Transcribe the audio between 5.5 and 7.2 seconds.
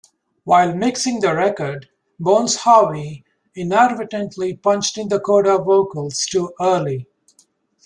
vocals too early.